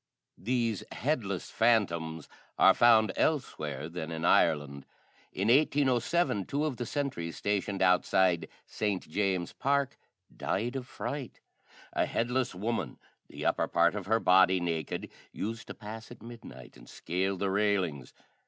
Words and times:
These 0.39 0.83
headless 0.91 1.51
phantoms 1.51 2.27
are 2.57 2.73
found 2.73 3.11
elsewhere 3.15 3.87
than 3.87 4.11
in 4.11 4.25
Ireland. 4.25 4.87
In 5.31 5.47
1807 5.49 6.47
two 6.47 6.65
of 6.65 6.77
the 6.77 6.87
sentries 6.87 7.37
stationed 7.37 7.83
outside 7.83 8.47
St. 8.65 9.07
James's 9.07 9.53
Park 9.53 9.99
died 10.35 10.75
of 10.75 10.87
fright. 10.87 11.39
A 11.93 12.07
headless 12.07 12.55
woman, 12.55 12.97
the 13.29 13.45
upper 13.45 13.67
part 13.67 13.93
of 13.93 14.07
her 14.07 14.19
body 14.19 14.59
naked, 14.59 15.07
used 15.31 15.67
to 15.67 15.75
pass 15.75 16.09
at 16.09 16.23
midnight 16.23 16.75
and 16.75 16.89
scale 16.89 17.37
the 17.37 17.51
railings. 17.51 18.11